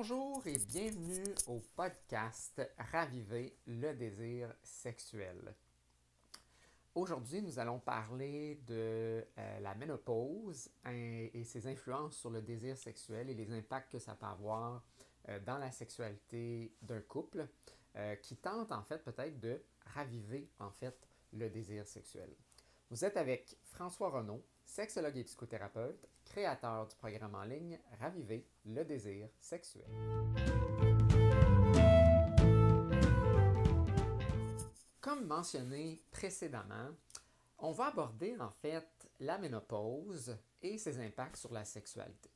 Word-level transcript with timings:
Bonjour 0.00 0.46
et 0.46 0.58
bienvenue 0.58 1.34
au 1.48 1.60
podcast 1.74 2.62
Raviver 2.92 3.52
le 3.66 3.94
désir 3.94 4.54
sexuel. 4.62 5.56
Aujourd'hui, 6.94 7.42
nous 7.42 7.58
allons 7.58 7.80
parler 7.80 8.62
de 8.64 9.26
euh, 9.36 9.58
la 9.58 9.74
ménopause 9.74 10.70
et, 10.88 11.42
ses 11.42 11.66
influences 11.66 12.16
sur 12.16 12.30
le 12.30 12.42
désir 12.42 12.76
sexuel 12.76 13.28
et 13.28 13.34
les 13.34 13.52
impacts 13.52 13.90
que 13.90 13.98
ça 13.98 14.14
peut 14.14 14.26
avoir 14.26 14.84
euh, 15.30 15.40
dans 15.40 15.58
la 15.58 15.72
sexualité 15.72 16.72
d'un 16.80 17.00
couple 17.00 17.48
euh, 17.96 18.14
qui 18.14 18.36
tente 18.36 18.70
en 18.70 18.84
fait 18.84 19.02
peut-être 19.02 19.40
de 19.40 19.60
raviver 19.94 20.48
en 20.60 20.70
fait 20.70 21.08
le 21.32 21.50
désir 21.50 21.84
sexuel. 21.88 22.30
Vous 22.90 23.04
êtes 23.04 23.18
avec 23.18 23.58
François 23.64 24.08
Renaud, 24.08 24.42
sexologue 24.64 25.18
et 25.18 25.24
psychothérapeute, 25.24 26.08
créateur 26.24 26.86
du 26.86 26.96
programme 26.96 27.34
en 27.34 27.44
ligne 27.44 27.78
Raviver 28.00 28.46
le 28.64 28.82
désir 28.82 29.28
sexuel. 29.38 29.84
Comme 35.02 35.26
mentionné 35.26 36.02
précédemment, 36.10 36.88
on 37.58 37.72
va 37.72 37.88
aborder 37.88 38.34
en 38.40 38.50
fait 38.50 39.10
la 39.20 39.36
ménopause 39.36 40.38
et 40.62 40.78
ses 40.78 40.98
impacts 40.98 41.36
sur 41.36 41.52
la 41.52 41.66
sexualité. 41.66 42.30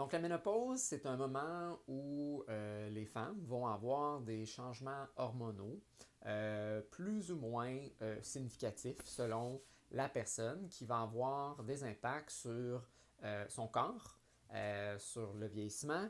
Donc 0.00 0.14
la 0.14 0.18
ménopause, 0.18 0.80
c'est 0.80 1.04
un 1.04 1.18
moment 1.18 1.78
où 1.86 2.42
euh, 2.48 2.88
les 2.88 3.04
femmes 3.04 3.38
vont 3.44 3.66
avoir 3.66 4.22
des 4.22 4.46
changements 4.46 5.06
hormonaux 5.16 5.78
euh, 6.24 6.80
plus 6.80 7.30
ou 7.30 7.36
moins 7.36 7.78
euh, 8.00 8.16
significatifs 8.22 9.04
selon 9.04 9.60
la 9.90 10.08
personne 10.08 10.66
qui 10.70 10.86
va 10.86 11.02
avoir 11.02 11.62
des 11.64 11.84
impacts 11.84 12.30
sur 12.30 12.88
son 13.48 13.68
corps, 13.68 14.18
sur 14.96 15.34
le 15.34 15.46
vieillissement, 15.46 16.08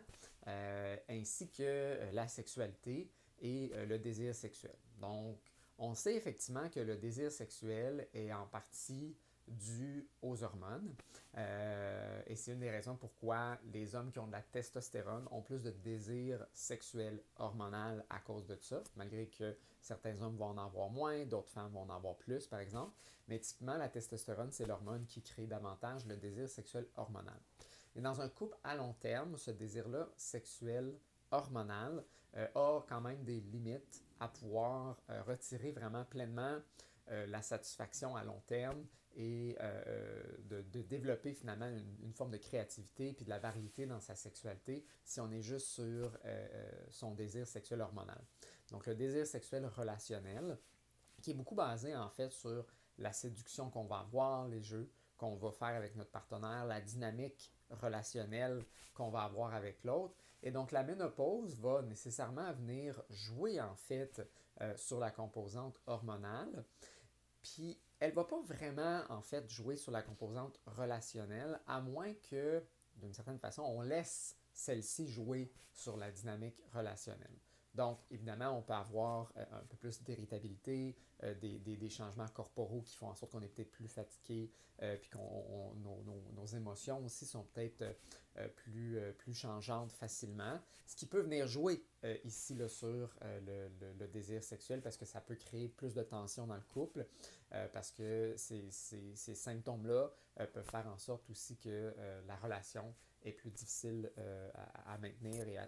ainsi 1.09 1.51
que 1.51 1.99
la 2.13 2.29
sexualité 2.29 3.11
et 3.41 3.73
le 3.89 3.99
désir 3.99 4.33
sexuel. 4.37 4.77
Donc, 5.01 5.41
on 5.79 5.95
sait 5.95 6.15
effectivement 6.15 6.69
que 6.69 6.79
le 6.79 6.97
désir 6.97 7.33
sexuel 7.33 8.07
est 8.15 8.33
en 8.33 8.47
partie 8.47 9.17
dû 9.51 10.09
aux 10.23 10.43
hormones. 10.43 10.95
et 11.37 12.37
c'est 12.37 12.53
une 12.53 12.61
des 12.61 12.71
raisons 12.71 12.97
pourquoi 12.97 13.59
les 13.73 13.95
hommes 13.95 14.11
qui 14.11 14.19
ont 14.19 14.27
de 14.27 14.33
la 14.33 14.43
testostérone 14.43 15.27
ont 15.31 15.43
plus 15.43 15.63
de 15.63 15.71
désir 15.71 16.47
sexuel 16.53 17.23
hormonal 17.37 18.05
à 18.11 18.19
cause 18.21 18.47
de 18.47 18.57
ça, 18.61 18.83
malgré 18.97 19.27
que 19.27 19.57
certains 19.81 20.21
hommes 20.23 20.37
vont 20.37 20.47
en 20.47 20.59
avoir 20.59 20.91
moins, 20.91 21.25
d'autres 21.25 21.51
femmes 21.51 21.73
vont 21.73 21.83
en 21.83 21.91
avoir 21.91 22.17
plus, 22.17 22.47
par 22.47 22.61
exemple. 22.61 22.93
Mais 23.29 23.39
typiquement, 23.39 23.77
la 23.77 23.89
testostérone, 23.89 24.51
c'est 24.51 24.67
l'hormone 24.67 25.07
qui 25.07 25.23
crée 25.23 25.47
davantage 25.47 26.07
le 26.07 26.17
désir 26.17 26.49
sexuel 26.49 26.87
hormonal. 26.97 27.41
Et 27.97 28.01
dans 28.01 28.21
un 28.21 28.29
couple 28.29 28.57
à 28.65 28.75
long 28.75 28.93
terme, 28.95 29.37
ce 29.37 29.51
désir-là 29.51 30.09
sexuel 30.17 30.95
hormonal 31.31 32.05
euh, 32.37 32.47
a 32.55 32.85
quand 32.89 33.01
même 33.01 33.23
des 33.25 33.41
limites 33.41 34.05
à 34.21 34.29
pouvoir 34.29 35.01
euh, 35.11 35.23
retirer 35.23 35.73
vraiment 35.73 36.05
pleinement 36.05 36.59
euh, 37.11 37.27
la 37.27 37.43
satisfaction 37.43 38.17
à 38.17 38.25
long 38.25 38.41
terme 38.47 38.87
et 39.17 39.57
de, 40.49 40.63
développer 40.83 41.35
finalement 41.35 41.67
une, 41.67 42.13
forme 42.13 42.31
de 42.31 42.37
créativité 42.37 43.13
puis 43.13 43.25
de 43.25 43.31
la 43.31 43.41
variété 43.41 43.85
dans 43.85 43.99
sa 43.99 44.15
sexualité 44.15 44.85
si 45.05 45.21
on 45.21 45.33
est 45.33 45.43
juste 45.43 45.67
sur 45.67 46.17
son 46.91 47.15
désir 47.15 47.45
sexuel 47.45 47.81
hormonal. 47.81 48.23
Donc 48.71 48.87
le 48.87 48.95
désir 48.95 49.27
sexuel 49.27 49.67
relationnel, 49.67 50.57
qui 51.21 51.33
est 51.33 51.35
beaucoup 51.35 51.57
basé 51.57 51.97
en 51.97 52.09
fait 52.09 52.31
sur 52.31 52.65
la 52.99 53.13
séduction 53.13 53.69
qu'on 53.69 53.85
va 53.85 53.99
avoir, 53.99 54.47
les 54.47 54.63
jeux 54.63 54.91
qu'on 55.17 55.37
va 55.37 55.51
faire 55.53 55.77
avec 55.77 55.97
notre 55.97 56.11
partenaire, 56.11 56.65
la 56.65 56.81
dynamique 56.81 57.53
relationnelle 57.71 58.65
qu'on 58.95 59.11
va 59.11 59.23
avoir 59.23 59.55
avec 59.55 59.85
l'autre. 59.85 60.15
Et 60.43 60.51
donc 60.51 60.73
la 60.73 60.83
ménopause 60.83 61.59
va 61.61 61.83
nécessairement 61.83 62.53
venir 62.55 63.03
jouer 63.11 63.61
en 63.61 63.75
fait 63.75 64.27
euh, 64.63 64.75
sur 64.77 64.99
la 64.99 65.11
composante 65.11 65.79
hormonale. 65.87 66.65
Puis 67.43 67.79
elle 67.99 68.13
va 68.13 68.25
pas 68.25 68.41
vraiment 68.43 69.03
en 69.09 69.23
fait 69.23 69.49
jouer 69.51 69.77
sur 69.77 69.93
la 69.93 70.03
composante 70.03 70.61
relationnelle, 70.67 71.61
à 71.67 71.81
moins 71.81 72.15
que 72.15 72.63
d'une 72.97 73.15
certaine 73.15 73.39
façon 73.39 73.63
on 73.63 73.83
laisse 73.83 74.37
celle-ci 74.53 75.09
jouer 75.09 75.53
sur 75.73 75.97
la 75.97 76.11
dynamique 76.11 76.63
relationnelle. 76.73 77.39
Donc, 77.75 78.01
évidemment, 78.11 78.59
on 78.59 78.63
peut 78.63 78.73
avoir 78.73 79.33
euh, 79.37 79.45
un 79.53 79.65
peu 79.69 79.77
plus 79.77 80.03
d'irritabilité, 80.03 80.97
euh, 81.23 81.35
des, 81.35 81.89
changements 81.89 82.27
corporaux 82.29 82.83
qui 82.83 82.97
font 82.97 83.09
en 83.09 83.15
sorte 83.15 83.33
qu'on 83.33 83.43
est 83.43 83.49
peut-être 83.49 83.71
plus 83.71 83.89
fatigué, 83.89 84.51
euh, 84.83 84.97
puis 84.97 85.11
que 85.11 85.19
nos, 85.19 86.47
émotions 86.47 87.05
aussi 87.05 87.27
sont 87.27 87.45
peut-être 87.45 87.85
plus, 88.57 88.99
plus 89.19 89.35
changeantes 89.35 89.93
facilement. 89.93 90.59
Ce 90.87 90.97
qui 90.97 91.07
peut 91.07 91.21
venir 91.21 91.47
jouer 91.47 91.85
ici 92.25 92.55
là, 92.55 92.69
sur 92.69 93.15
le, 93.23 94.07
désir 94.09 94.43
sexuel 94.43 94.81
parce 94.81 94.97
que 94.97 95.05
ça 95.05 95.21
peut 95.21 95.35
créer 95.35 95.69
plus 95.69 95.95
de 95.95 96.03
tension 96.03 96.47
dans 96.47 96.57
le 96.57 96.63
couple, 96.63 97.07
parce 97.73 97.93
que 97.93 98.35
ces, 98.37 98.71
ces 98.71 99.35
symptômes-là 99.35 100.11
peuvent 100.53 100.69
faire 100.71 100.89
en 100.89 100.99
sorte 100.99 101.29
aussi 101.31 101.57
que 101.57 101.95
la 102.27 102.37
relation 102.37 102.95
est 103.25 103.33
plus 103.33 103.51
difficile 103.51 104.11
euh, 104.19 104.51
à, 104.87 104.99
maintenir 104.99 105.47
et 105.49 105.59
à, 105.59 105.67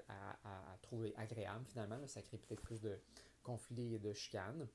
trouver 0.81 1.15
agréable 1.17 1.65
finalement. 1.67 1.99
ça 2.07 2.23
crée 2.23 2.39
peut-être 2.39 2.63
plus 2.63 2.81
de 2.81 2.99
conflits 3.43 3.95
et 3.95 3.99
de 3.99 4.13
chicanes. 4.13 4.67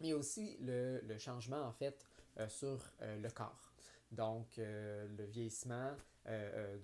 Mais 0.00 0.12
aussi 0.12 0.56
le, 0.60 1.00
changement 1.18 1.62
en 1.62 1.72
fait 1.72 2.06
euh, 2.38 2.48
sur 2.48 2.78
euh, 3.02 3.16
le 3.20 3.30
corps. 3.30 3.72
Donc 4.10 4.56
le 4.56 5.24
vieillissement 5.26 5.94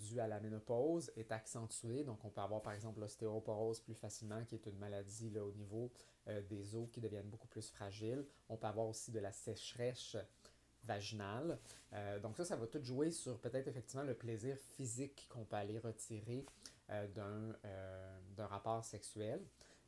dû 0.00 0.20
à 0.20 0.26
la 0.26 0.40
ménopause 0.40 1.10
est 1.16 1.32
accentué. 1.32 2.04
Donc 2.04 2.22
on 2.22 2.28
peut 2.28 2.42
avoir 2.42 2.60
par 2.60 2.74
exemple 2.74 3.00
l'ostéoporose 3.00 3.80
plus 3.80 3.94
facilement 3.94 4.44
qui 4.44 4.56
est 4.56 4.66
une 4.66 4.78
maladie 4.78 5.30
là, 5.30 5.42
au 5.42 5.52
niveau 5.52 5.90
des 6.50 6.74
os 6.74 6.86
qui 6.90 7.00
deviennent 7.00 7.30
beaucoup 7.30 7.48
plus 7.48 7.70
fragiles. 7.70 8.26
On 8.50 8.58
peut 8.58 8.66
avoir 8.66 8.86
aussi 8.86 9.10
de 9.10 9.20
la 9.20 9.32
sécheresse 9.32 10.18
vaginale. 10.86 11.58
Euh, 11.92 12.18
donc 12.20 12.36
ça, 12.36 12.44
ça 12.44 12.56
va 12.56 12.66
tout 12.66 12.82
jouer 12.82 13.10
sur 13.10 13.38
peut-être 13.38 13.68
effectivement 13.68 14.04
le 14.04 14.14
plaisir 14.14 14.56
physique 14.76 15.26
qu'on 15.30 15.44
peut 15.44 15.56
aller 15.56 15.78
retirer 15.78 16.44
euh, 16.90 17.06
euh, 17.64 18.18
d'un 18.36 18.46
rapport 18.46 18.84
sexuel, 18.84 19.40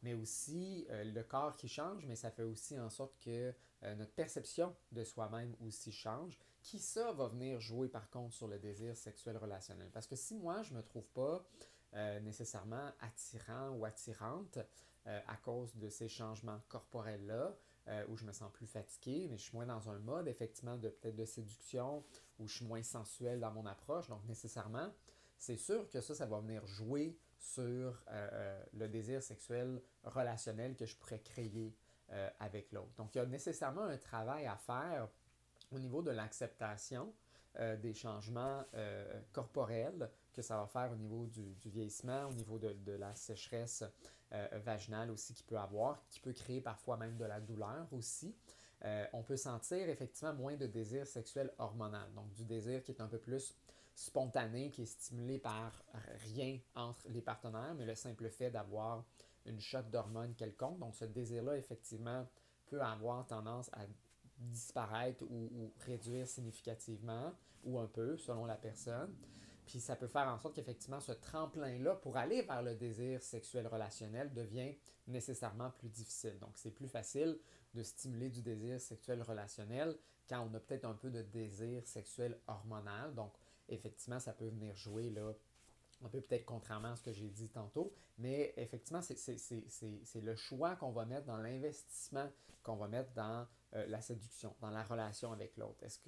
mais 0.03 0.15
aussi 0.15 0.87
le 0.91 1.23
corps 1.23 1.57
qui 1.57 1.69
change, 1.69 2.05
mais 2.07 2.17
ça 2.17 2.31
fait 2.31 2.43
aussi 2.43 2.79
en 2.79 2.91
sorte 2.91 3.19
que 3.19 3.53
notre 3.97 4.13
perception 4.13 4.75
de 4.93 5.05
soi-même 5.05 5.55
aussi 5.61 5.91
change, 5.91 6.39
qui 6.63 6.79
ça 6.79 7.13
va 7.13 7.29
venir 7.29 7.61
jouer 7.61 7.89
par 7.89 8.09
contre 8.11 8.35
sur 8.35 8.47
le 8.47 8.59
désir 8.59 8.97
sexuel 8.97 9.37
relationnel. 9.37 9.89
Parce 9.93 10.07
que 10.07 10.15
si 10.15 10.35
moi, 10.35 10.63
je 10.63 10.73
ne 10.73 10.79
me 10.79 10.83
trouve 10.83 11.07
pas 11.09 11.45
nécessairement 12.21 12.91
attirant 13.01 13.71
ou 13.71 13.85
attirante 13.85 14.59
à 15.07 15.37
cause 15.43 15.75
de 15.77 15.89
ces 15.89 16.09
changements 16.09 16.61
corporels-là, 16.69 17.57
euh, 17.89 18.05
où 18.09 18.17
je 18.17 18.25
me 18.25 18.33
sens 18.33 18.51
plus 18.53 18.67
fatigué, 18.67 19.29
mais 19.31 19.39
je 19.39 19.45
suis 19.45 19.55
moins 19.55 19.67
dans 19.67 19.89
un 19.89 19.99
mode 20.01 20.27
effectivement 20.27 20.77
de 20.77 20.89
peut-être 20.89 21.15
de 21.15 21.25
séduction, 21.25 22.05
où 22.39 22.49
je 22.49 22.57
suis 22.57 22.65
moins 22.65 22.83
sensuel 22.83 23.39
dans 23.39 23.53
mon 23.53 23.65
approche. 23.65 24.09
Donc 24.09 24.25
nécessairement, 24.27 24.93
c'est 25.39 25.57
sûr 25.57 25.89
que 25.89 26.01
ça, 26.01 26.15
ça 26.15 26.27
va 26.27 26.41
venir 26.41 26.67
jouer 26.67 27.17
sur 27.39 27.65
euh, 27.65 27.93
euh, 28.09 28.65
le 28.73 28.89
désir 28.89 29.23
sexuel 29.23 29.81
relationnel 30.03 30.75
que 30.75 30.85
je 30.85 30.97
pourrais 30.97 31.21
créer 31.21 31.77
avec 32.39 32.71
l'autre. 32.71 32.95
Donc 32.95 33.17
il 33.17 33.19
y 33.19 33.21
a 33.21 33.27
nécessairement 33.27 33.83
un 33.83 33.99
travail 33.99 34.47
à 34.47 34.57
faire 34.57 35.09
au 35.73 35.79
niveau 35.81 36.03
de 36.03 36.13
l'acceptation 36.13 37.13
des 37.83 37.95
changements 37.95 38.65
corporels 39.33 40.09
que 40.33 40.41
ça 40.41 40.57
va 40.57 40.69
faire 40.69 40.93
au 40.93 40.95
niveau 40.95 41.27
du, 41.27 41.57
vieillissement, 41.65 42.27
au 42.27 42.33
niveau 42.33 42.61
de, 42.61 42.75
de 42.75 42.93
la 42.93 43.13
sécheresse 43.17 43.83
euh, 44.33 44.49
vaginale 44.65 45.11
aussi 45.11 45.35
qu'il 45.35 45.47
peut 45.47 45.59
avoir, 45.59 46.03
qui 46.09 46.21
peut 46.21 46.33
créer 46.33 46.61
parfois 46.61 46.97
même 46.97 47.17
de 47.17 47.25
la 47.25 47.41
douleur 47.41 47.87
aussi. 47.93 48.35
Euh, 48.85 49.07
on 49.13 49.23
peut 49.23 49.37
sentir 49.37 49.89
effectivement 49.89 50.35
moins 50.35 50.57
de 50.57 50.67
désir 50.67 51.07
sexuel 51.07 51.51
hormonal, 51.59 52.13
donc 52.15 52.33
du 52.33 52.45
désir 52.45 52.83
qui 52.83 52.93
est 52.93 53.01
un 53.01 53.09
peu 53.09 53.19
plus 53.19 53.55
spontané, 53.95 54.71
qui 54.71 54.83
est 54.83 54.87
stimulé 54.87 55.39
par 55.39 55.83
rien 56.35 56.59
entre 56.75 57.09
les 57.09 57.23
partenaires, 57.23 57.75
mais 57.75 57.87
le 57.87 57.95
simple 57.95 58.29
fait 58.29 58.51
d'avoir 58.51 59.05
une 59.47 59.61
shot 59.61 59.83
d'hormones 59.91 60.35
quelconque. 60.35 60.79
Donc 60.79 60.95
ce 60.95 61.07
désir-là, 61.07 61.57
effectivement, 61.57 62.27
peut 62.67 62.83
avoir 62.83 63.27
tendance 63.27 63.71
à 63.73 63.87
disparaître 64.39 65.25
ou, 65.25 65.73
réduire 65.87 66.27
significativement, 66.27 67.33
ou 67.65 67.79
un 67.79 67.87
peu, 67.87 68.17
selon 68.17 68.45
la 68.45 68.57
personne. 68.57 69.15
Puis 69.67 69.81
ça 69.81 69.97
peut 69.97 70.07
faire 70.07 70.29
en 70.29 70.39
sorte 70.39 70.55
qu'effectivement 70.55 71.01
ce 71.01 71.13
tremplin-là 71.13 71.97
pour 71.97 72.17
aller 72.17 72.43
vers 72.43 72.63
le 72.63 72.75
désir 72.75 73.23
sexuel 73.23 73.67
relationnel 73.67 74.33
devient 74.33 74.75
nécessairement 75.07 75.71
plus 75.71 75.89
difficile. 75.89 76.39
Donc 76.39 76.53
c'est 76.55 76.71
plus 76.71 76.89
facile 76.89 77.39
de 77.75 77.83
stimuler 77.83 78.31
du 78.31 78.43
désir 78.43 78.81
sexuel 78.81 79.23
relationnel 79.23 79.97
quand 80.29 80.49
on 80.51 80.55
a 80.55 80.61
peut-être 80.61 80.85
un 80.85 80.95
peu 80.95 81.11
de 81.11 81.23
désir 81.23 81.87
sexuel 81.87 82.39
hormonal. 82.47 83.15
Donc 83.15 83.33
effectivement 83.69 84.21
ça 84.21 84.33
peut 84.33 84.49
venir 84.49 84.75
jouer 84.77 85.11
là 85.11 85.33
un 86.05 86.09
peu 86.09 86.21
peut-être 86.21 86.45
contrairement 86.45 86.93
à 86.93 86.97
ce 86.97 87.03
que 87.03 87.13
j'ai 87.13 87.29
dit 87.29 87.49
tantôt, 87.49 87.91
mais 88.19 88.53
effectivement, 88.59 89.01
c'est 89.01 90.21
le 90.21 90.37
choix 90.37 90.77
qu'on 90.77 90.93
va 90.93 91.07
mettre 91.07 91.25
dans 91.25 91.39
l'investissement 91.39 92.31
qu'on 92.63 92.77
va 92.77 92.89
mettre 92.89 93.13
dans 93.13 93.47
euh, 93.75 93.87
la 93.87 94.01
séduction, 94.01 94.55
dans 94.61 94.71
la 94.71 94.83
relation 94.83 95.33
avec 95.33 95.57
l'autre. 95.57 95.85
Est-ce 95.85 96.01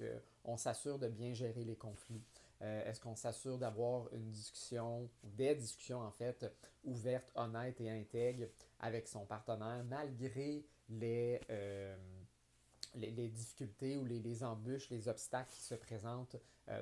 qu'on 0.43 0.57
s'assure 0.57 0.99
de 0.99 1.07
bien 1.07 1.33
gérer 1.33 1.63
les 1.63 1.77
conflits? 1.77 2.21
Est-ce 2.61 2.99
qu'on 2.99 3.15
s'assure 3.15 3.57
d'avoir 3.57 4.13
une 4.13 4.31
discussion, 4.31 5.09
des 5.23 5.55
discussions 5.55 6.01
en 6.01 6.11
fait, 6.11 6.45
ouvertes, 6.83 7.31
honnêtes 7.35 7.79
et 7.79 7.89
intègres 7.89 8.47
avec 8.79 9.07
son 9.07 9.25
partenaire, 9.25 9.81
malgré 9.85 10.65
les, 10.89 11.39
les, 12.95 13.29
difficultés 13.29 13.95
ou 13.95 14.03
les, 14.03 14.19
les, 14.19 14.43
embûches, 14.43 14.89
les 14.89 15.07
obstacles 15.07 15.53
qui 15.53 15.61
se 15.61 15.75
présentent 15.75 16.35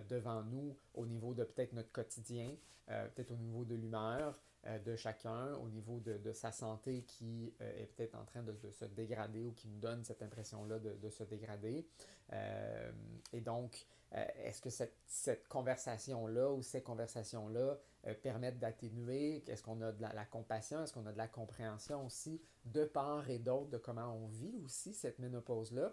devant 0.10 0.42
nous 0.42 0.76
au 0.96 1.06
niveau 1.06 1.36
de 1.36 1.44
peut-être 1.44 1.74
notre 1.74 1.92
quotidien, 1.92 2.56
peut-être 2.88 3.32
au 3.32 3.38
niveau 3.38 3.64
de 3.64 3.76
l'humeur, 3.76 4.34
euh, 4.34 4.57
de 4.86 4.96
chacun 4.96 5.54
au 5.56 5.70
niveau 5.70 6.00
de, 6.00 6.18
de 6.18 6.34
sa 6.34 6.52
santé 6.52 7.04
qui 7.04 7.54
euh, 7.62 7.82
est 7.82 7.86
peut-être 7.86 8.16
en 8.16 8.26
train 8.26 8.44
de, 8.44 8.52
de, 8.52 8.70
se 8.72 8.86
dégrader 8.86 9.46
ou 9.46 9.54
qui 9.54 9.68
nous 9.68 9.80
donne 9.80 10.04
cette 10.04 10.22
impression-là 10.22 10.80
de, 10.80 10.94
de, 10.96 11.10
se 11.10 11.24
dégrader. 11.24 11.88
Euh, 12.34 12.92
et 13.32 13.42
donc, 13.42 13.86
est-ce 14.12 14.62
que 14.62 14.70
cette, 14.70 14.96
cette 15.06 15.50
conversation-là 15.50 16.52
ou 16.52 16.62
ces 16.62 16.82
conversations-là 16.82 17.78
permettent 18.24 18.58
d'atténuer? 18.58 19.44
Est-ce 19.46 19.62
qu'on 19.62 19.82
a 19.82 19.92
de 19.92 20.02
la, 20.02 20.26
compassion? 20.26 20.82
Est-ce 20.82 20.94
qu'on 20.94 21.06
a 21.08 21.12
de 21.12 21.18
la 21.18 21.28
compréhension 21.28 22.06
aussi 22.06 22.42
de 22.64 22.86
part 22.86 23.30
et 23.30 23.38
d'autre 23.38 23.70
de 23.70 23.78
comment 23.78 24.14
on 24.14 24.28
vit 24.28 24.58
aussi 24.64 24.94
cette 24.94 25.20
ménopause-là? 25.20 25.92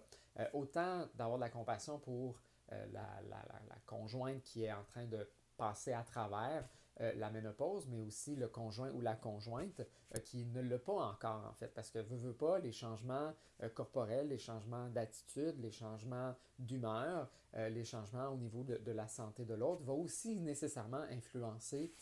autant 0.52 1.08
d'avoir 1.16 1.38
de 1.38 1.42
la 1.42 1.50
compassion 1.50 1.98
pour 1.98 2.40
la, 2.70 2.86
la, 2.92 3.44
la, 3.68 3.76
conjointe 3.84 4.42
qui 4.44 4.62
est 4.62 4.72
en 4.72 4.84
train 4.84 5.06
de 5.06 5.28
passer 5.56 5.92
à 5.92 6.04
travers, 6.04 6.68
euh, 7.00 7.12
la 7.16 7.28
ménopause, 7.28 7.88
mais 7.88 8.00
aussi 8.00 8.36
le 8.36 8.46
conjoint 8.46 8.90
ou 8.92 9.00
la 9.00 9.16
conjointe 9.16 9.80
euh, 9.80 10.20
qui 10.20 10.44
ne 10.44 10.60
l'a 10.60 10.78
pas 10.78 11.08
encore, 11.08 11.44
en 11.50 11.52
fait, 11.54 11.74
parce 11.74 11.90
que 11.90 11.98
veut, 11.98 12.16
veut 12.16 12.32
pas, 12.34 12.60
les 12.60 12.70
changements 12.70 13.32
euh, 13.64 13.68
corporels, 13.68 14.28
les 14.28 14.38
changements 14.38 14.88
d'attitude, 14.90 15.56
les 15.58 15.72
changements 15.72 16.34
d'humeur, 16.58 17.28
les 17.56 17.84
changements 17.84 18.28
au 18.28 18.36
niveau 18.36 18.64
de, 18.64 18.76
de 18.78 18.92
la 18.92 19.06
santé 19.06 19.44
de 19.44 19.54
l'autre, 19.54 19.82
vont 19.82 20.02
aussi 20.02 20.40
nécessairement 20.40 21.02
influencer 21.10 21.92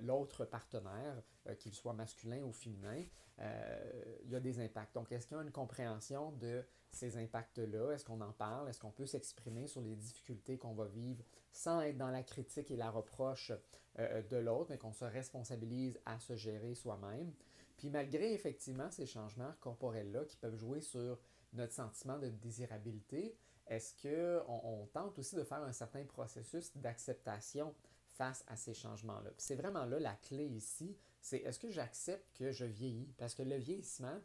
l'autre 0.00 0.44
partenaire, 0.44 1.22
qu'il 1.58 1.72
soit 1.72 1.92
masculin 1.92 2.42
ou 2.42 2.52
féminin. 2.52 3.04
il 3.38 4.30
y 4.30 4.34
a 4.34 4.40
des 4.40 4.60
impacts. 4.60 4.94
Donc, 4.94 5.10
est-ce 5.12 5.26
qu'il 5.26 5.36
y 5.36 5.40
a 5.40 5.42
une 5.42 5.50
compréhension 5.50 6.32
de 6.32 6.64
ces 6.92 7.16
impacts-là? 7.16 7.92
Est-ce 7.92 8.04
qu'on 8.04 8.20
en 8.20 8.32
parle? 8.32 8.68
Est-ce 8.68 8.80
qu'on 8.80 8.90
peut 8.90 9.06
s'exprimer 9.06 9.66
sur 9.66 9.80
les 9.80 9.96
difficultés 9.96 10.58
qu'on 10.58 10.74
va 10.74 10.86
vivre 10.86 11.24
sans 11.52 11.80
être 11.80 11.96
dans 11.96 12.10
la 12.10 12.22
critique 12.22 12.70
et 12.70 12.76
la 12.76 12.90
reproche 12.90 13.52
euh, 13.98 14.22
de 14.22 14.36
l'autre, 14.36 14.70
mais 14.70 14.78
qu'on 14.78 14.92
se 14.92 15.04
responsabilise 15.04 15.98
à 16.06 16.18
se 16.18 16.36
gérer 16.36 16.74
soi-même? 16.74 17.32
Puis 17.76 17.90
malgré 17.90 18.32
effectivement 18.32 18.90
ces 18.90 19.06
changements 19.06 19.52
corporels-là 19.60 20.24
qui 20.26 20.36
peuvent 20.36 20.56
jouer 20.56 20.80
sur 20.80 21.18
notre 21.54 21.72
sentiment 21.72 22.18
de 22.18 22.28
désirabilité, 22.28 23.36
est-ce 23.66 23.94
qu'on 24.02 24.60
on 24.64 24.86
tente 24.86 25.18
aussi 25.18 25.34
de 25.34 25.44
faire 25.44 25.62
un 25.62 25.72
certain 25.72 26.04
processus 26.04 26.76
d'acceptation 26.76 27.74
face 28.22 28.44
à 28.46 28.54
ces 28.54 28.72
changements-là? 28.72 29.30
C'est 29.36 29.56
vraiment 29.56 29.84
là 29.84 29.98
la 29.98 30.14
clé 30.14 30.44
ici, 30.44 30.96
c'est 31.20 31.38
est-ce 31.38 31.58
que 31.58 31.72
j'accepte 31.72 32.24
que 32.38 32.52
je 32.52 32.64
vieillis? 32.64 33.12
Parce 33.18 33.34
que 33.34 33.42
le 33.42 33.56
vieillissement, 33.56 34.16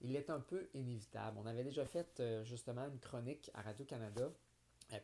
il 0.00 0.16
est 0.16 0.28
un 0.28 0.40
peu 0.40 0.68
inévitable. 0.74 1.38
On 1.40 1.46
avait 1.46 1.62
déjà 1.62 1.86
fait 1.86 2.18
euh, 2.18 2.42
justement 2.42 2.84
une 2.88 2.98
chronique 2.98 3.52
à 3.54 3.62
Radio-Canada, 3.62 4.32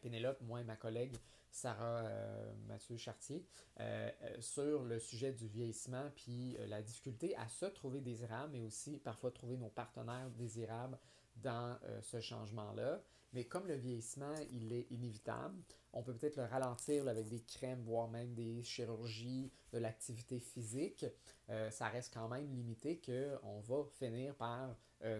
Pénélope, 0.02 0.40
moi 0.42 0.60
et 0.60 0.64
ma 0.64 0.74
collègue, 0.74 1.16
Sarah 1.52 2.00
euh, 2.00 2.52
Mathieu 2.66 2.96
Chartier 2.96 3.46
euh, 3.78 4.10
sur 4.40 4.82
le 4.82 4.98
sujet 4.98 5.32
du 5.32 5.46
vieillissement 5.46 6.10
puis 6.16 6.56
la 6.66 6.82
difficulté 6.82 7.36
à 7.36 7.46
se 7.46 7.66
trouver 7.66 8.00
désirable, 8.00 8.52
mais 8.52 8.62
aussi 8.62 8.98
parfois 8.98 9.30
trouver 9.30 9.58
nos 9.58 9.70
partenaires 9.70 10.28
désirables 10.30 10.98
dans 11.36 11.78
ce 12.02 12.20
changement-là. 12.20 13.00
Mais 13.32 13.44
comme 13.44 13.68
le 13.68 13.76
vieillissement, 13.76 14.34
il 14.50 14.72
est 14.72 14.86
inévitable, 14.90 15.56
on 15.92 16.02
peut 16.02 16.14
peut-être 16.14 16.36
le 16.36 16.44
ralentir 16.44 17.08
avec 17.08 17.28
des 17.28 17.40
crèmes, 17.40 17.82
voire 17.82 18.08
même 18.08 18.34
des 18.34 18.62
chirurgies, 18.62 19.50
de 19.72 19.78
l'activité 19.78 20.38
physique. 20.38 21.04
ça 21.70 21.88
reste 21.88 22.12
quand 22.14 22.28
même 22.28 22.48
limité 22.54 23.00
qu'on 23.00 23.60
va 23.60 23.84
finir 23.98 24.34
par 24.34 24.76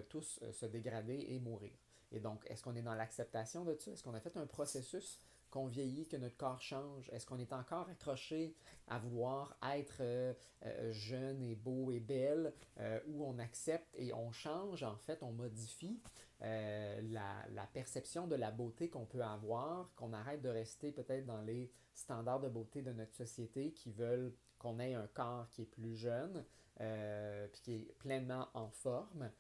tous 0.09 0.41
se 0.53 0.67
dégrader 0.67 1.27
et 1.29 1.39
mourir. 1.41 1.73
Et 2.13 2.21
donc, 2.21 2.45
est-ce 2.49 2.63
qu'on 2.63 2.75
est 2.77 2.83
dans 2.83 2.95
l'acceptation 2.95 3.65
de 3.65 3.77
ça? 3.79 3.93
Est-ce 3.93 4.03
qu'on 4.03 4.15
a 4.15 4.21
fait 4.21 4.37
un 4.37 4.47
processus 4.47 5.21
qu'on 5.51 5.67
vieillit, 5.67 6.07
que 6.07 6.17
notre 6.17 6.37
corps 6.37 6.61
change? 6.61 7.11
Est-ce 7.13 7.27
qu'on 7.27 7.39
est 7.39 7.53
encore 7.53 7.89
accroché 7.89 8.55
à 8.87 8.99
vouloir 8.99 9.57
être 9.75 9.99
euh, 10.01 10.35
euh, 10.65 10.93
jeune 10.93 11.43
et 11.43 11.55
beau 11.55 11.91
et 11.91 12.01
belle, 12.01 12.53
euh, 12.79 13.01
ou 13.07 13.25
on 13.25 13.39
accepte 13.39 13.95
et 13.97 14.13
on 14.13 14.31
change, 14.33 14.83
en 14.83 14.97
fait, 14.97 15.23
on 15.23 15.33
modifie 15.33 16.01
la, 16.43 17.45
la, 17.51 17.67
perception 17.67 18.27
de 18.27 18.35
la 18.35 18.51
beauté 18.51 18.89
qu'on 18.89 19.05
peut 19.05 19.23
avoir, 19.23 19.95
qu'on 19.95 20.15
arrête 20.15 20.41
de 20.41 20.49
rester 20.49 20.91
peut-être 20.91 21.27
dans 21.27 21.43
les 21.43 21.71
standards 21.93 22.41
de 22.41 22.49
beauté 22.49 22.81
de 22.81 22.93
notre 22.93 23.15
société 23.15 23.73
qui 23.73 23.93
veulent 23.93 24.35
qu'on 24.59 24.81
ait 24.81 24.95
un 24.95 25.07
corps 25.09 25.51
qui 25.51 25.63
est 25.63 25.67
plus 25.67 25.95
jeune, 25.95 26.43
puis 26.79 27.61
qui 27.63 27.75
est 27.75 27.95
pleinement 27.99 28.49
en 28.55 28.71
forme, 28.71 29.31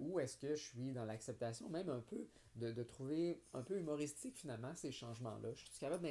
ou 0.00 0.18
est-ce 0.18 0.36
que 0.36 0.56
je 0.56 0.64
suis 0.64 0.92
dans 0.92 1.04
l'acceptation, 1.04 1.68
même 1.68 1.90
un 1.90 2.00
peu 2.00 2.26
de, 2.58 2.82
trouver 2.82 3.42
un 3.54 3.62
peu 3.62 3.78
humoristique 3.78 4.36
finalement 4.36 4.74
ces 4.74 4.92
changements-là. 4.92 5.52
Je 5.54 5.64
suis 5.64 5.78
capable 5.78 6.08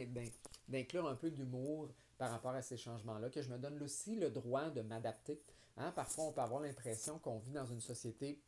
d'inclure 0.67 1.07
un 1.07 1.15
peu 1.15 1.31
d'humour 1.31 1.89
par 2.17 2.31
rapport 2.31 2.51
à 2.51 2.61
ces 2.61 2.77
changements-là, 2.77 3.29
que 3.29 3.41
je 3.41 3.49
me 3.49 3.57
donne 3.57 3.81
aussi 3.83 4.15
le 4.15 4.29
droit 4.29 4.69
de 4.69 4.81
m'adapter. 4.81 5.41
Hein. 5.77 5.91
Parfois, 5.91 6.25
on 6.25 6.31
peut 6.31 6.41
avoir 6.41 6.61
l'impression 6.61 7.19
qu'on 7.19 7.37
vit 7.37 7.51
dans 7.51 7.65
une 7.65 7.81
société 7.81 8.41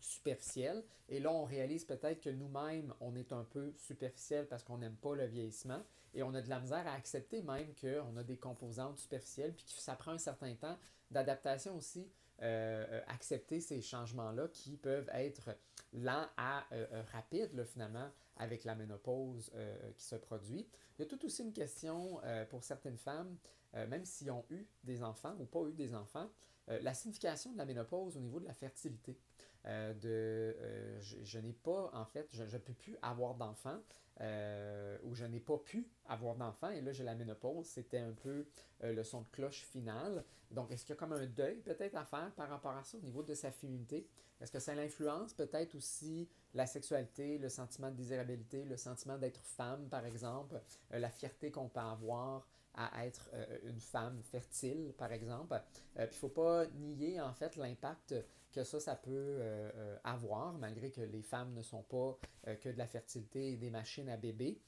superficielle, 0.00 0.82
et 1.08 1.20
là, 1.20 1.30
on 1.30 1.44
réalise 1.44 1.84
peut-être 1.84 2.20
que 2.20 2.30
nous-mêmes, 2.30 2.92
on 3.00 3.14
est 3.14 3.32
un 3.32 3.44
peu 3.44 3.72
superficiel 3.76 4.48
parce 4.48 4.64
qu'on 4.64 4.78
n'aime 4.78 4.96
pas 4.96 5.14
le 5.14 5.26
vieillissement, 5.26 5.80
et 6.14 6.22
on 6.24 6.34
a 6.34 6.42
de 6.42 6.48
la 6.48 6.58
misère 6.58 6.86
à 6.88 6.94
accepter 6.94 7.42
même 7.42 7.72
qu'on 7.80 8.16
a 8.16 8.24
des 8.24 8.36
composantes 8.36 8.98
superficielles, 8.98 9.54
puis 9.54 9.64
que 9.64 9.80
ça 9.80 9.94
prend 9.94 10.12
un 10.12 10.18
certain 10.18 10.54
temps 10.56 10.76
d'adaptation 11.10 11.76
aussi 11.76 12.10
euh, 12.42 12.84
euh, 12.90 13.00
accepter 13.06 13.60
ces 13.60 13.80
changements-là 13.80 14.48
qui 14.48 14.76
peuvent 14.76 15.08
être 15.12 15.56
lents 15.92 16.26
à 16.36 16.66
euh, 16.72 17.02
rapides 17.12 17.64
finalement 17.64 18.10
avec 18.36 18.64
la 18.64 18.74
ménopause 18.74 19.52
qui 19.96 20.04
se 20.04 20.16
produit. 20.16 20.66
Il 20.98 21.02
y 21.02 21.04
a 21.04 21.06
tout 21.06 21.24
aussi 21.24 21.42
une 21.42 21.52
question 21.52 22.20
pour 22.48 22.64
certaines 22.64 22.96
femmes, 22.96 23.36
même 23.74 24.04
s'ils 24.04 24.30
ont 24.30 24.44
eu 24.50 24.66
des 24.82 25.02
enfants 25.02 25.36
ou 25.38 25.44
pas 25.44 25.60
eu 25.68 25.74
des 25.74 25.94
enfants, 25.94 26.28
la 26.66 26.94
signification 26.94 27.52
de 27.52 27.58
la 27.58 27.66
ménopause 27.66 28.16
au 28.16 28.20
niveau 28.20 28.40
de 28.40 28.46
la 28.46 28.54
fertilité. 28.54 29.18
De, 29.64 30.56
je, 31.00 31.38
n'ai 31.38 31.52
pas, 31.52 31.90
en 31.94 32.04
fait, 32.04 32.28
je 32.32 32.42
ne 32.42 32.58
peux 32.58 32.74
plus 32.74 32.96
avoir 33.02 33.34
d'enfants. 33.34 33.80
Euh, 34.20 34.98
où 35.04 35.14
je 35.14 35.24
n'ai 35.24 35.40
pas 35.40 35.56
pu 35.56 35.88
avoir 36.06 36.36
d'enfant 36.36 36.68
et 36.68 36.82
là 36.82 36.92
j'ai 36.92 37.02
la 37.02 37.14
ménopause, 37.14 37.66
c'était 37.66 37.98
un 37.98 38.12
peu 38.12 38.46
euh, 38.84 38.92
le 38.92 39.02
son 39.02 39.22
de 39.22 39.28
cloche 39.32 39.62
final. 39.62 40.22
Donc 40.50 40.70
est-ce 40.70 40.84
qu'il 40.84 40.94
y 40.94 40.96
a 40.96 41.00
comme 41.00 41.14
un 41.14 41.26
deuil 41.26 41.56
peut-être 41.62 41.96
à 41.96 42.04
faire 42.04 42.30
par 42.36 42.50
rapport 42.50 42.76
à 42.76 42.84
ça 42.84 42.98
au 42.98 43.00
niveau 43.00 43.22
de 43.22 43.34
sa 43.34 43.50
féminité? 43.50 44.06
Est-ce 44.40 44.52
que 44.52 44.60
ça 44.60 44.74
l'influence 44.74 45.32
peut-être 45.32 45.74
aussi 45.74 46.28
la 46.52 46.66
sexualité, 46.66 47.38
le 47.38 47.48
sentiment 47.48 47.90
de 47.90 47.96
désirabilité, 47.96 48.64
le 48.64 48.76
sentiment 48.76 49.16
d'être 49.16 49.40
femme 49.40 49.88
par 49.88 50.04
exemple, 50.04 50.60
euh, 50.92 50.98
la 50.98 51.10
fierté 51.10 51.50
qu'on 51.50 51.68
peut 51.68 51.80
avoir 51.80 52.46
à 52.74 53.06
être 53.06 53.30
une 53.64 53.80
femme 53.80 54.22
fertile 54.22 54.94
par 54.96 55.12
exemple. 55.12 55.60
Puis 55.94 56.04
il 56.04 56.06
ne 56.06 56.12
faut 56.12 56.28
pas 56.28 56.66
nier 56.66 57.20
en 57.20 57.32
fait 57.34 57.56
l'impact 57.56 58.14
que 58.52 58.64
ça, 58.64 58.78
ça 58.78 58.94
peut 58.94 59.10
euh, 59.10 59.70
euh, 59.74 59.96
avoir, 60.04 60.52
malgré 60.58 60.90
que 60.90 61.00
les 61.00 61.22
femmes 61.22 61.54
ne 61.54 61.62
sont 61.62 61.82
pas 61.82 62.18
euh, 62.46 62.54
que 62.56 62.68
de 62.68 62.78
la 62.78 62.86
fertilité 62.86 63.52
et 63.52 63.56
des 63.56 63.70
machines 63.70 64.08
à 64.08 64.16
bébé. 64.16 64.60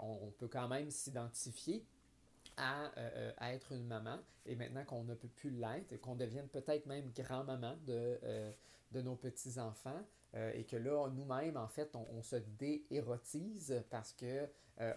On, 0.00 0.32
peut 0.38 0.48
quand 0.48 0.68
même 0.68 0.90
s'identifier 0.90 1.84
à, 2.56 2.90
être 3.52 3.72
une 3.72 3.86
maman. 3.86 4.18
Et 4.44 4.56
maintenant 4.56 4.84
qu'on 4.84 5.04
ne 5.04 5.14
peut 5.14 5.28
plus 5.28 5.50
l'être, 5.50 5.92
et 5.92 5.98
qu'on 5.98 6.14
devienne 6.14 6.48
peut-être 6.48 6.86
même 6.86 7.10
grand-maman 7.14 7.76
de, 7.86 8.18
de 8.92 9.02
nos 9.02 9.16
petits-enfants, 9.16 10.02
et 10.54 10.64
que 10.64 10.76
là, 10.76 11.08
nous-mêmes, 11.08 11.56
en 11.56 11.68
fait, 11.68 11.96
on, 11.96 12.22
se 12.22 12.36
dé-érotise 12.36 13.82
parce 13.90 14.12
que 14.12 14.48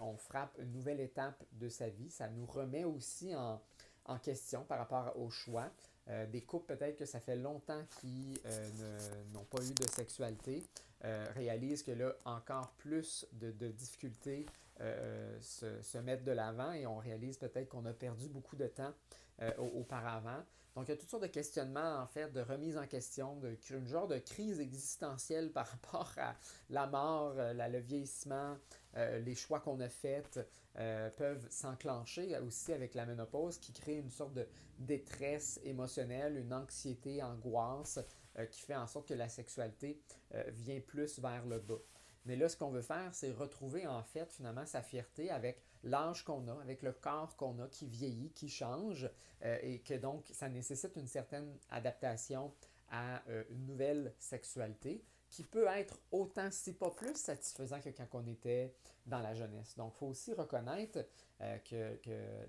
on 0.01 0.17
frappe 0.17 0.57
une 0.59 0.71
nouvelle 0.71 0.99
étape 0.99 1.43
de 1.53 1.69
sa 1.69 1.89
vie. 1.89 2.09
Ça 2.09 2.29
nous 2.29 2.45
remet 2.45 2.83
aussi 2.83 3.35
en, 3.35 3.61
en 4.09 4.17
question 4.17 4.63
par 4.63 4.79
rapport 4.79 5.17
au 5.17 5.29
choix. 5.29 5.69
Euh, 6.09 6.25
des 6.25 6.41
couples 6.41 6.75
peut-être 6.75 6.97
que 6.97 7.05
ça 7.05 7.19
fait 7.19 7.35
longtemps 7.35 7.83
qu'ils 7.99 8.39
euh, 8.45 8.97
n'ont 9.31 9.43
pas 9.45 9.63
eu 9.63 9.73
de 9.73 9.87
sexualité 9.87 10.63
euh, 11.05 11.25
réalisent 11.35 11.83
que 11.83 11.91
là, 11.91 12.13
encore 12.25 12.71
plus 12.79 13.27
de, 13.33 13.51
de 13.51 13.67
difficultés 13.67 14.45
se, 15.41 15.81
se, 15.81 15.97
mettent 15.97 16.23
de 16.23 16.31
l'avant 16.31 16.71
et 16.71 16.85
on 16.85 16.97
réalise 16.97 17.37
peut-être 17.37 17.69
qu'on 17.69 17.85
a 17.85 17.93
perdu 17.93 18.29
beaucoup 18.29 18.55
de 18.55 18.67
temps 18.67 18.93
auparavant. 19.57 20.43
Donc, 20.75 20.87
il 20.87 20.91
y 20.91 20.93
a 20.93 20.97
toutes 20.97 21.09
sortes 21.09 21.23
de 21.23 21.27
questionnements, 21.27 21.97
en 21.97 22.05
fait, 22.05 22.31
de 22.31 22.41
remise 22.41 22.77
en 22.77 22.85
question, 22.85 23.35
de, 23.37 23.57
une 23.71 23.87
genre 23.87 24.07
de 24.07 24.17
crise 24.19 24.59
existentielle 24.59 25.51
par 25.53 25.67
rapport 25.67 26.11
à 26.17 26.35
la 26.69 26.87
mort, 26.87 27.33
le 27.35 27.79
vieillissement, 27.79 28.57
les 28.95 29.35
choix 29.35 29.59
qu'on 29.59 29.79
a 29.79 29.89
faits 29.89 30.39
peuvent 31.17 31.47
s'enclencher 31.49 32.37
aussi 32.39 32.71
avec 32.71 32.93
la 32.93 33.05
ménopause 33.05 33.57
qui 33.57 33.73
crée 33.73 33.97
une 33.97 34.11
sorte 34.11 34.33
de 34.33 34.47
détresse 34.77 35.59
émotionnelle, 35.63 36.37
une 36.37 36.53
anxiété, 36.53 37.21
angoisse, 37.21 37.99
euh, 38.37 38.45
qui 38.45 38.61
fait 38.61 38.75
en 38.75 38.87
sorte 38.87 39.07
que 39.07 39.13
la 39.13 39.27
sexualité 39.27 39.99
euh, 40.33 40.43
vient 40.49 40.79
plus 40.79 41.19
vers 41.19 41.45
le 41.45 41.59
bas. 41.59 41.79
Mais 42.25 42.35
là, 42.35 42.49
ce 42.49 42.57
qu'on 42.57 42.69
veut 42.69 42.81
faire, 42.81 43.13
c'est 43.13 43.31
retrouver 43.31 43.87
en 43.87 44.03
fait 44.03 44.31
finalement 44.31 44.65
sa 44.65 44.81
fierté 44.81 45.29
avec 45.29 45.61
l'âge 45.83 46.23
qu'on 46.23 46.47
a, 46.47 46.61
avec 46.61 46.81
le 46.81 46.91
corps 46.91 47.35
qu'on 47.35 47.59
a 47.59 47.67
qui 47.67 47.87
vieillit, 47.87 48.31
qui 48.31 48.49
change, 48.49 49.09
euh, 49.43 49.57
et 49.61 49.79
que 49.79 49.93
donc 49.93 50.25
ça 50.31 50.49
nécessite 50.49 50.95
une 50.95 51.07
certaine 51.07 51.57
adaptation 51.69 52.53
à 52.89 53.23
euh, 53.29 53.43
une 53.49 53.65
nouvelle 53.65 54.13
sexualité 54.19 55.03
qui 55.29 55.43
peut 55.43 55.67
être 55.67 55.99
autant, 56.11 56.49
si 56.51 56.73
pas 56.73 56.89
plus, 56.89 57.15
satisfaisant 57.15 57.79
que 57.79 57.89
quand 57.89 58.07
on 58.13 58.25
était 58.25 58.73
dans 59.05 59.19
la 59.19 59.33
jeunesse. 59.33 59.75
Donc, 59.77 59.93
il 59.95 59.97
faut 59.99 60.07
aussi 60.07 60.33
reconnaître 60.33 61.05
euh, 61.41 61.57
que, 61.59 61.97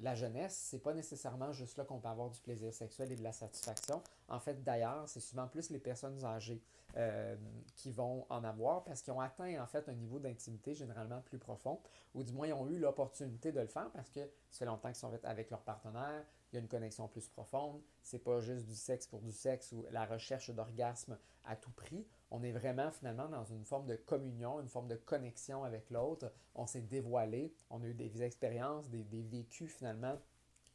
la 0.01 0.15
jeunesse, 0.15 0.55
c'est 0.55 0.79
pas 0.79 0.95
nécessairement 0.95 1.53
juste 1.53 1.77
là 1.77 1.85
qu'on 1.85 1.99
peut 1.99 2.09
avoir 2.09 2.31
du 2.31 2.41
plaisir 2.41 2.73
sexuel 2.73 3.13
et 3.13 3.17
de 3.17 3.23
la 3.23 3.33
satisfaction. 3.33 4.03
En 4.29 4.41
fait, 4.41 4.63
d'ailleurs, 4.63 5.09
c'est 5.09 5.21
souvent 5.21 5.47
plus 5.47 5.71
les 5.71 5.79
personnes 5.79 6.25
âgées 6.25 6.63
euh, 6.97 7.37
qui 7.77 7.93
vont 7.93 8.27
en 8.29 8.43
avoir 8.45 8.83
parce 8.83 9.03
qu'ils 9.03 9.13
ont 9.13 9.21
atteint 9.21 9.63
en 9.63 9.67
fait 9.67 9.89
un 9.89 9.95
niveau 9.95 10.19
d'intimité 10.19 10.75
généralement 10.75 11.21
plus 11.21 11.39
profond, 11.39 11.81
ou 12.15 12.25
du 12.25 12.33
moins 12.33 12.49
ils 12.49 12.53
ont 12.53 12.69
eu 12.69 12.79
l'opportunité 12.79 13.53
de 13.53 13.61
le 13.61 13.69
faire 13.69 13.91
parce 13.93 14.11
que 14.11 14.21
ça 14.51 14.59
fait 14.59 14.65
longtemps 14.65 14.89
qu'ils 14.89 14.97
sont 14.97 15.13
avec 15.23 15.51
leur 15.51 15.61
partenaire, 15.61 16.25
il 16.53 16.57
y 16.57 16.59
a 16.59 16.63
une 16.63 16.69
connexion 16.69 17.07
plus 17.09 17.29
profonde, 17.29 17.81
c'est 18.03 18.19
pas 18.19 18.41
juste 18.41 18.67
du 18.67 18.75
sexe 18.75 19.07
pour 19.07 19.21
du 19.21 19.33
sexe 19.33 19.73
ou 19.73 19.85
la 19.91 20.05
recherche 20.05 20.51
d'orgasme 20.51 21.17
à 21.45 21.57
tout 21.57 21.71
prix. 21.71 22.07
On 22.31 22.43
est 22.43 22.53
vraiment 22.53 22.91
finalement 22.91 23.29
dans 23.29 23.45
une 23.45 23.65
forme 23.65 23.87
de 23.87 23.97
communion, 23.97 24.61
une 24.61 24.69
forme 24.69 24.89
de 24.89 24.97
connexion 24.97 25.65
avec 25.65 25.91
l'autre. 25.91 26.33
On 26.55 26.67
s'est 26.67 26.83
dévoilé, 26.83 27.53
on 27.71 27.83
a 27.83 27.87
eu 27.87 27.95
des 27.95 28.23
expériences, 28.23 28.89
des, 28.89 29.05
vécus 29.23 29.73
finalement 29.73 30.19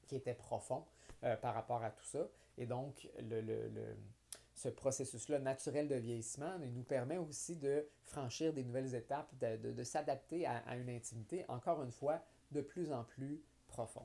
qui 0.07 0.15
étaient 0.15 0.33
profonds 0.33 0.85
euh, 1.23 1.35
par 1.35 1.53
rapport 1.53 1.83
à 1.83 1.91
tout 1.91 2.05
ça. 2.05 2.27
Et 2.57 2.65
donc, 2.65 3.09
ce 4.53 4.69
processus-là 4.69 5.39
naturel 5.39 5.87
de 5.87 5.95
vieillissement 5.95 6.57
nous 6.59 6.83
permet 6.83 7.17
aussi 7.17 7.57
de 7.57 7.85
franchir 8.03 8.53
des 8.53 8.63
nouvelles 8.63 8.95
étapes, 8.95 9.29
de, 9.39 9.83
s'adapter 9.83 10.45
à, 10.45 10.75
une 10.77 10.89
intimité, 10.89 11.45
encore 11.49 11.83
une 11.83 11.91
fois, 11.91 12.21
de 12.51 12.61
plus 12.61 12.93
en 12.93 13.03
plus 13.03 13.43
profonde. 13.67 14.03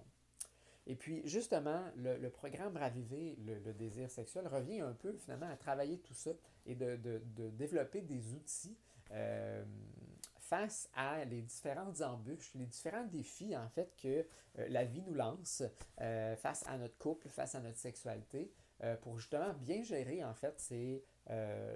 Et 0.86 0.96
puis, 0.96 1.22
justement, 1.24 1.82
le, 1.96 2.16
le 2.16 2.30
programme 2.30 2.76
Raviver 2.76 3.36
le, 3.44 3.72
désir 3.72 4.10
sexuel 4.10 4.48
revient 4.48 4.80
un 4.80 4.92
peu, 4.92 5.12
finalement, 5.16 5.48
à 5.48 5.56
travailler 5.56 5.98
tout 5.98 6.14
ça 6.14 6.30
et 6.66 6.74
de, 6.74 6.96
de 6.96 7.50
développer 7.50 8.00
des 8.00 8.32
outils 8.34 8.76
euh, 9.12 9.64
face 10.38 10.88
à 10.94 11.24
les 11.24 11.42
différentes 11.42 12.00
embûches, 12.00 12.52
les 12.56 12.66
différents 12.66 13.04
défis, 13.04 13.56
en 13.56 13.68
fait, 13.68 13.94
que 14.02 14.26
euh, 14.58 14.68
la 14.68 14.84
vie 14.84 15.02
nous 15.02 15.14
lance 15.14 15.62
euh, 16.00 16.34
face 16.34 16.66
à 16.66 16.76
notre 16.76 16.98
couple, 16.98 17.28
face 17.28 17.54
à 17.54 17.60
notre 17.60 17.78
sexualité, 17.78 18.52
pour 19.02 19.18
justement 19.18 19.52
bien 19.52 19.82
gérer 19.82 20.24
en 20.24 20.32
fait 20.32 20.58
ces 20.58 21.04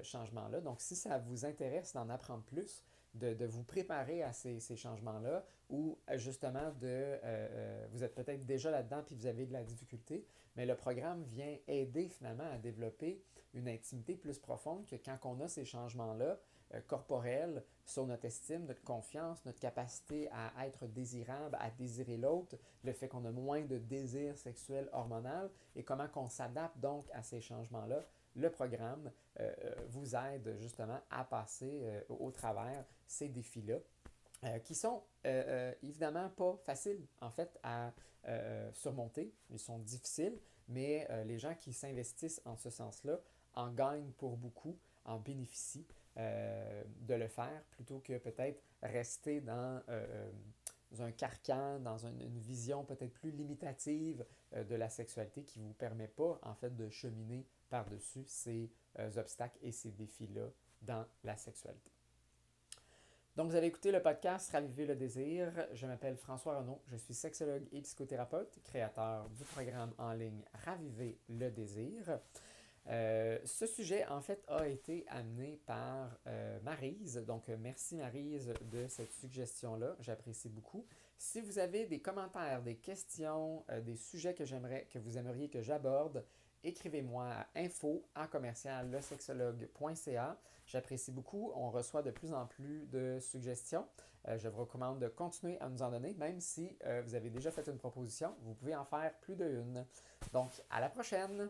changements-là. 0.03 0.63
Donc, 0.63 0.81
si 0.81 0.97
ça 0.97 1.19
vous 1.19 1.45
intéresse 1.45 1.93
d'en 1.93 2.09
apprendre 2.09 2.43
plus, 2.45 2.83
de, 3.15 3.35
de, 3.35 3.47
vous 3.47 3.63
préparer 3.63 4.23
à 4.23 4.33
ces, 4.33 4.61
ces 4.61 4.77
changements-là, 4.77 5.45
ou 5.71 5.99
euh, 6.11 6.19
justement 6.19 6.71
de, 6.81 6.83
euh, 6.83 7.87
vous 7.93 8.03
êtes 8.05 8.15
peut-être 8.15 8.45
déjà 8.45 8.71
là-dedans 8.71 9.03
puis 9.07 9.15
vous 9.15 9.27
avez 9.27 9.47
de 9.47 9.53
la 9.53 9.63
difficulté, 9.63 10.27
mais 10.57 10.67
le 10.67 10.77
programme 10.77 11.23
vient 11.25 11.57
aider 11.67 12.09
finalement 12.09 12.51
à 12.53 12.59
développer 12.59 13.23
une 13.55 13.69
intimité 13.69 14.17
plus 14.17 14.39
profonde 14.39 14.87
que 14.87 14.97
quand 14.97 15.19
on 15.25 15.41
a 15.41 15.49
ces 15.49 15.65
changements-là, 15.65 16.39
euh, 16.75 16.81
corporel 16.87 17.63
sur 17.85 18.07
notre 18.07 18.25
estime, 18.25 18.65
notre 18.65 18.83
confiance, 18.83 19.45
notre 19.45 19.61
capacité 19.61 20.29
à 20.33 20.67
être 20.67 20.87
désirable, 20.87 21.57
à 21.61 21.71
désirer 21.71 22.17
l'autre, 22.17 22.57
le 22.83 22.93
fait 22.93 23.09
qu'on 23.09 23.25
a 23.27 23.31
moins 23.31 23.63
de 23.63 23.79
désir 23.79 24.37
sexuel 24.37 24.89
hormonal 24.93 25.51
et 25.77 25.85
comment 25.85 26.09
qu'on 26.09 26.29
s'adapte 26.29 26.79
donc 26.79 27.07
à 27.13 27.23
ces 27.23 27.41
changements-là. 27.41 28.05
Le 28.35 28.51
programme 28.51 29.11
euh, 29.41 29.53
vous 29.89 30.15
aide 30.17 30.57
justement 30.59 31.01
à 31.11 31.25
passer 31.25 31.81
euh, 31.83 32.01
au 32.09 32.31
travers 32.31 32.85
ces 33.07 33.29
défis-là. 33.29 33.77
Euh, 34.43 34.59
qui 34.59 34.75
sont 34.75 35.03
euh, 35.25 35.73
évidemment 35.83 36.29
pas 36.29 36.59
faciles 36.67 37.07
en 37.23 37.31
fait 37.31 37.59
à 37.63 37.95
euh, 38.29 38.71
surmonter. 38.75 39.33
Ils 39.49 39.59
sont 39.59 39.79
difficiles, 39.79 40.39
mais 40.69 41.09
les 41.25 41.39
gens 41.39 41.55
qui 41.55 41.73
s'investissent 41.73 42.43
en 42.45 42.57
ce 42.57 42.69
sens-là 42.69 43.21
en 43.55 43.71
gagnent 43.71 44.13
pour 44.19 44.37
beaucoup, 44.37 44.77
en 45.05 45.19
bénéficient. 45.19 45.87
Euh, 46.17 46.85
de 47.01 47.15
le 47.15 47.27
faire 47.27 47.65
plutôt 47.73 47.99
que 47.99 48.17
peut-être 48.19 48.63
rester 48.85 49.41
dans, 49.41 49.83
euh, 49.89 50.31
un 51.01 51.11
carcan, 51.11 51.81
dans 51.81 52.07
une, 52.07 52.39
vision 52.39 52.85
peut-être 52.85 53.13
plus 53.15 53.33
limitative 53.33 54.21
euh, 54.21 54.25
de 54.55 54.75
la 54.75 54.89
sexualité 54.89 55.43
qui 55.43 55.61
ne 55.61 55.67
vous 55.67 55.75
permet 55.75 56.09
pas 56.09 56.39
en 56.43 56.55
fait 56.55 56.75
de 56.77 56.89
cheminer 56.89 57.47
par-dessus 57.71 58.25
ces 58.27 58.71
obstacles 59.17 59.59
et 59.63 59.73
ces 59.73 59.91
défis-là 59.91 60.49
dans 60.83 61.05
la 61.25 61.37
sexualité. 61.37 61.91
Donc, 63.37 63.51
vous 63.51 63.57
avez 63.57 63.67
écouté 63.67 63.91
le 63.91 64.01
podcast 64.01 64.53
Raviver 64.53 64.87
le 64.87 64.95
désir. 64.95 65.53
Je 65.73 65.87
m'appelle 65.87 66.17
François 66.17 66.59
Renaud. 66.59 66.81
Je 66.87 66.97
suis 66.97 67.15
sexologue 67.15 67.67
et 67.73 67.81
psychothérapeute, 67.81 68.61
créateur 68.63 69.29
du 69.31 69.43
programme 69.43 69.93
en 69.99 70.13
ligne 70.13 70.45
Raviver 70.65 71.19
le 71.29 71.51
désir. 71.51 72.21
Euh, 72.87 73.41
ce 73.45 73.67
sujet, 73.67 74.07
en 74.07 74.21
fait, 74.21 74.45
a 74.47 74.69
été 74.69 75.05
amené 75.09 75.59
par 75.67 76.17
euh, 76.29 76.61
Marise. 76.61 77.17
Donc, 77.27 77.49
merci 77.49 77.97
Marise 77.97 78.55
de 78.71 78.87
cette 78.87 79.13
suggestion-là. 79.13 79.97
J'apprécie 79.99 80.49
beaucoup. 80.49 80.87
Si 81.27 81.41
vous 81.41 81.59
avez 81.59 81.87
des 81.87 82.01
commentaires, 82.01 82.61
des 82.61 82.77
questions, 82.77 83.65
euh, 83.71 83.81
des 83.81 83.97
sujets 83.97 84.35
que 84.35 84.45
j'aimerais, 84.45 84.87
que 84.93 84.99
vous 84.99 85.17
aimeriez 85.17 85.49
que 85.49 85.63
j'aborde, 85.63 86.23
écrivez-moi 86.63 87.25
à 87.25 87.47
info 87.57 88.07
à 88.15 88.27
commercial. 88.27 89.01
J'apprécie 90.67 91.11
beaucoup. 91.13 91.51
On 91.55 91.71
reçoit 91.71 92.03
de 92.03 92.11
plus 92.11 92.35
en 92.35 92.45
plus 92.47 92.87
de 92.91 93.19
suggestions. 93.21 93.87
Euh, 94.29 94.37
je 94.37 94.49
vous 94.49 94.59
recommande 94.59 95.01
de 95.01 95.09
continuer 95.09 95.59
à 95.61 95.71
nous 95.71 95.81
en 95.81 95.91
donner, 95.91 96.13
même 96.13 96.41
si 96.41 96.77
euh, 96.85 97.01
vous 97.01 97.15
avez 97.15 97.31
déjà 97.31 97.51
fait 97.51 97.67
une 97.69 97.79
proposition. 97.79 98.37
Vous 98.43 98.53
pouvez 98.53 98.77
en 98.77 98.85
faire 98.85 99.19
plus 99.21 99.35
d'une. 99.35 99.87
Donc, 100.35 100.51
à 100.69 100.79
la 100.79 100.91
prochaine! 100.91 101.49